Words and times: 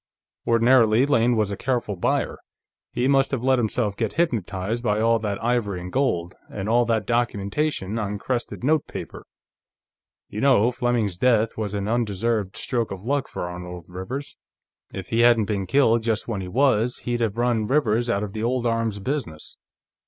Ordinarily, 0.47 1.05
Lane 1.05 1.35
was 1.35 1.51
a 1.51 1.55
careful 1.55 1.95
buyer; 1.95 2.39
he 2.91 3.07
must 3.07 3.29
have 3.29 3.43
let 3.43 3.59
himself 3.59 3.95
get 3.95 4.13
hypnotized 4.13 4.83
by 4.83 4.99
all 4.99 5.19
that 5.19 5.37
ivory 5.43 5.79
and 5.79 5.93
gold, 5.93 6.33
and 6.49 6.67
all 6.67 6.85
that 6.85 7.05
documentation 7.05 7.99
on 7.99 8.17
crested 8.17 8.63
notepaper. 8.63 9.27
You 10.27 10.41
know, 10.41 10.71
Fleming's 10.71 11.19
death 11.19 11.55
was 11.55 11.75
an 11.75 11.87
undeserved 11.87 12.57
stroke 12.57 12.89
of 12.89 13.03
luck 13.03 13.27
for 13.27 13.43
Arnold 13.47 13.85
Rivers. 13.87 14.35
If 14.91 15.09
he 15.09 15.19
hadn't 15.19 15.45
been 15.45 15.67
killed 15.67 16.01
just 16.01 16.27
when 16.27 16.41
he 16.41 16.47
was, 16.47 16.97
he'd 17.03 17.21
have 17.21 17.37
run 17.37 17.67
Rivers 17.67 18.09
out 18.09 18.23
of 18.23 18.33
the 18.33 18.41
old 18.41 18.65
arms 18.65 18.97
business." 18.97 19.55